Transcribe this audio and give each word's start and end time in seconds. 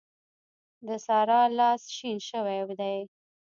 د 0.85 0.87
سارا 1.05 1.41
لاس 1.57 1.81
شين 1.95 2.17
شوی 2.29 2.59
دی. 2.79 2.97